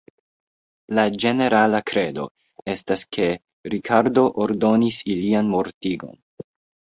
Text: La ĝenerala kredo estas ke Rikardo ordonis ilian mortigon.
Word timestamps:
La 0.99 1.01
ĝenerala 1.23 1.81
kredo 1.89 2.23
estas 2.73 3.03
ke 3.17 3.27
Rikardo 3.73 4.23
ordonis 4.47 4.99
ilian 5.17 5.53
mortigon. 5.57 6.19